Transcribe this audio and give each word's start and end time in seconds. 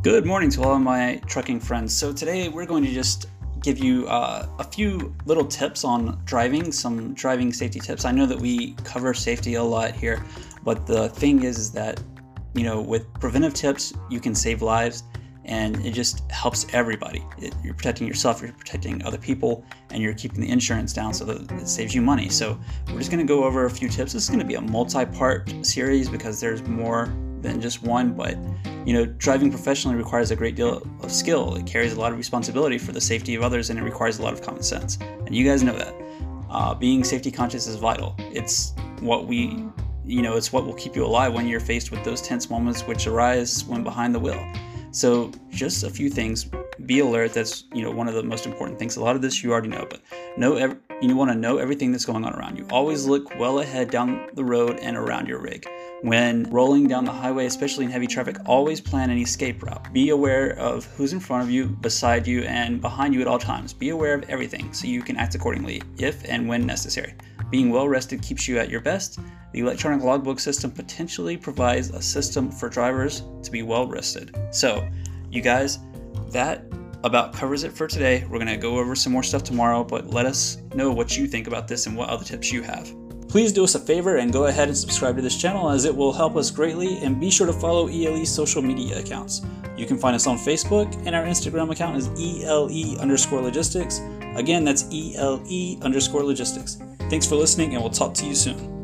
Good 0.00 0.24
morning 0.24 0.48
to 0.50 0.62
all 0.62 0.76
of 0.76 0.80
my 0.80 1.20
trucking 1.26 1.58
friends. 1.58 1.92
So, 1.92 2.12
today 2.12 2.48
we're 2.48 2.66
going 2.66 2.84
to 2.84 2.92
just 2.92 3.26
give 3.60 3.80
you 3.80 4.06
uh, 4.06 4.46
a 4.60 4.62
few 4.62 5.12
little 5.26 5.44
tips 5.44 5.82
on 5.82 6.22
driving, 6.24 6.70
some 6.70 7.14
driving 7.14 7.52
safety 7.52 7.80
tips. 7.80 8.04
I 8.04 8.12
know 8.12 8.24
that 8.24 8.38
we 8.38 8.74
cover 8.84 9.12
safety 9.12 9.54
a 9.54 9.62
lot 9.62 9.96
here, 9.96 10.24
but 10.62 10.86
the 10.86 11.08
thing 11.08 11.42
is, 11.42 11.58
is 11.58 11.72
that, 11.72 12.00
you 12.54 12.62
know, 12.62 12.80
with 12.80 13.12
preventive 13.14 13.54
tips, 13.54 13.92
you 14.08 14.20
can 14.20 14.36
save 14.36 14.62
lives 14.62 15.02
and 15.46 15.84
it 15.84 15.94
just 15.94 16.30
helps 16.30 16.64
everybody. 16.72 17.24
It, 17.38 17.52
you're 17.64 17.74
protecting 17.74 18.06
yourself, 18.06 18.40
you're 18.40 18.52
protecting 18.52 19.04
other 19.04 19.18
people, 19.18 19.64
and 19.90 20.00
you're 20.00 20.14
keeping 20.14 20.40
the 20.40 20.48
insurance 20.48 20.92
down 20.92 21.12
so 21.12 21.24
that 21.24 21.50
it 21.50 21.66
saves 21.66 21.92
you 21.92 22.02
money. 22.02 22.28
So, 22.28 22.56
we're 22.86 22.98
just 22.98 23.10
going 23.10 23.26
to 23.26 23.28
go 23.28 23.42
over 23.42 23.64
a 23.64 23.70
few 23.70 23.88
tips. 23.88 24.12
This 24.12 24.22
is 24.22 24.28
going 24.28 24.38
to 24.38 24.46
be 24.46 24.54
a 24.54 24.60
multi 24.60 25.04
part 25.06 25.52
series 25.66 26.08
because 26.08 26.40
there's 26.40 26.62
more 26.62 27.12
than 27.42 27.60
just 27.60 27.82
one, 27.82 28.12
but 28.12 28.36
you 28.86 28.92
know, 28.92 29.04
driving 29.04 29.50
professionally 29.50 29.96
requires 29.96 30.30
a 30.30 30.36
great 30.36 30.56
deal 30.56 30.82
of 31.02 31.12
skill. 31.12 31.54
It 31.56 31.66
carries 31.66 31.92
a 31.92 32.00
lot 32.00 32.12
of 32.12 32.18
responsibility 32.18 32.78
for 32.78 32.92
the 32.92 33.00
safety 33.00 33.34
of 33.34 33.42
others, 33.42 33.70
and 33.70 33.78
it 33.78 33.82
requires 33.82 34.18
a 34.18 34.22
lot 34.22 34.32
of 34.32 34.42
common 34.42 34.62
sense. 34.62 34.98
And 35.26 35.34
you 35.34 35.44
guys 35.44 35.62
know 35.62 35.76
that. 35.76 35.94
Uh, 36.50 36.74
being 36.74 37.04
safety 37.04 37.30
conscious 37.30 37.66
is 37.66 37.76
vital. 37.76 38.14
It's 38.18 38.72
what 39.00 39.26
we, 39.26 39.62
you 40.04 40.22
know, 40.22 40.36
it's 40.36 40.52
what 40.52 40.64
will 40.64 40.74
keep 40.74 40.96
you 40.96 41.04
alive 41.04 41.34
when 41.34 41.46
you're 41.46 41.60
faced 41.60 41.90
with 41.90 42.02
those 42.04 42.22
tense 42.22 42.48
moments 42.48 42.86
which 42.86 43.06
arise 43.06 43.64
when 43.64 43.82
behind 43.82 44.14
the 44.14 44.18
wheel. 44.18 44.42
So, 44.90 45.30
just 45.50 45.84
a 45.84 45.90
few 45.90 46.08
things. 46.08 46.48
Be 46.86 47.00
alert. 47.00 47.34
That's 47.34 47.64
you 47.74 47.82
know 47.82 47.90
one 47.90 48.08
of 48.08 48.14
the 48.14 48.22
most 48.22 48.46
important 48.46 48.78
things. 48.78 48.96
A 48.96 49.02
lot 49.02 49.16
of 49.16 49.20
this 49.20 49.42
you 49.42 49.52
already 49.52 49.68
know, 49.68 49.86
but 49.90 50.00
know 50.38 50.56
ev- 51.02 51.08
you 51.08 51.16
want 51.16 51.30
to 51.30 51.34
know 51.36 51.58
everything 51.58 51.92
that's 51.92 52.04
going 52.04 52.24
on 52.24 52.34
around 52.34 52.56
you. 52.56 52.66
Always 52.70 53.06
look 53.06 53.38
well 53.38 53.60
ahead 53.60 53.90
down 53.90 54.28
the 54.34 54.44
road 54.44 54.78
and 54.80 54.96
around 54.96 55.28
your 55.28 55.40
rig. 55.40 55.66
When 56.02 56.44
rolling 56.44 56.86
down 56.86 57.04
the 57.04 57.12
highway, 57.12 57.46
especially 57.46 57.84
in 57.84 57.90
heavy 57.90 58.06
traffic, 58.06 58.36
always 58.46 58.80
plan 58.80 59.10
an 59.10 59.18
escape 59.18 59.62
route. 59.62 59.92
Be 59.92 60.10
aware 60.10 60.50
of 60.50 60.84
who's 60.96 61.12
in 61.12 61.20
front 61.20 61.42
of 61.42 61.50
you, 61.50 61.66
beside 61.66 62.26
you, 62.26 62.42
and 62.42 62.80
behind 62.80 63.14
you 63.14 63.20
at 63.20 63.26
all 63.26 63.38
times. 63.38 63.72
Be 63.72 63.88
aware 63.88 64.14
of 64.14 64.28
everything 64.28 64.72
so 64.72 64.86
you 64.86 65.02
can 65.02 65.16
act 65.16 65.34
accordingly 65.34 65.82
if 65.96 66.24
and 66.28 66.48
when 66.48 66.66
necessary. 66.66 67.14
Being 67.50 67.70
well 67.70 67.88
rested 67.88 68.22
keeps 68.22 68.46
you 68.46 68.58
at 68.58 68.70
your 68.70 68.80
best. 68.80 69.18
The 69.52 69.60
electronic 69.60 70.04
logbook 70.04 70.38
system 70.38 70.70
potentially 70.70 71.36
provides 71.36 71.90
a 71.90 72.02
system 72.02 72.50
for 72.50 72.68
drivers 72.68 73.22
to 73.42 73.50
be 73.50 73.62
well 73.62 73.86
rested. 73.86 74.36
So, 74.50 74.88
you 75.30 75.40
guys, 75.40 75.78
that 76.30 76.62
about 77.04 77.32
covers 77.32 77.64
it 77.64 77.72
for 77.72 77.86
today. 77.86 78.24
We're 78.28 78.38
going 78.38 78.48
to 78.48 78.56
go 78.56 78.78
over 78.78 78.94
some 78.94 79.12
more 79.12 79.22
stuff 79.22 79.44
tomorrow, 79.44 79.84
but 79.84 80.08
let 80.08 80.26
us 80.26 80.58
know 80.74 80.92
what 80.92 81.16
you 81.16 81.26
think 81.26 81.46
about 81.46 81.68
this 81.68 81.86
and 81.86 81.96
what 81.96 82.08
other 82.08 82.24
tips 82.24 82.52
you 82.52 82.62
have. 82.62 82.92
Please 83.28 83.52
do 83.52 83.62
us 83.62 83.74
a 83.74 83.78
favor 83.78 84.16
and 84.16 84.32
go 84.32 84.46
ahead 84.46 84.68
and 84.68 84.76
subscribe 84.76 85.16
to 85.16 85.22
this 85.22 85.36
channel 85.36 85.68
as 85.68 85.84
it 85.84 85.94
will 85.94 86.12
help 86.12 86.34
us 86.36 86.50
greatly 86.50 86.96
and 86.98 87.20
be 87.20 87.30
sure 87.30 87.46
to 87.46 87.52
follow 87.52 87.86
ELE's 87.86 88.34
social 88.34 88.62
media 88.62 88.98
accounts. 88.98 89.42
You 89.76 89.86
can 89.86 89.98
find 89.98 90.16
us 90.16 90.26
on 90.26 90.38
Facebook 90.38 90.90
and 91.06 91.14
our 91.14 91.24
Instagram 91.24 91.70
account 91.70 91.98
is 91.98 92.08
ELE 92.18 92.98
underscore 92.98 93.42
logistics. 93.42 94.00
Again, 94.34 94.64
that's 94.64 94.84
ELE 94.92 95.76
underscore 95.82 96.24
logistics. 96.24 96.78
Thanks 97.10 97.26
for 97.26 97.36
listening 97.36 97.74
and 97.74 97.82
we'll 97.82 97.92
talk 97.92 98.14
to 98.14 98.26
you 98.26 98.34
soon. 98.34 98.77